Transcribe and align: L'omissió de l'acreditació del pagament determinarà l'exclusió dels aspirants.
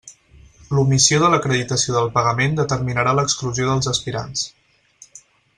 L'omissió 0.77 1.19
de 1.23 1.29
l'acreditació 1.33 1.95
del 1.97 2.09
pagament 2.17 2.57
determinarà 2.63 3.15
l'exclusió 3.21 3.71
dels 3.71 3.93
aspirants. 3.93 4.49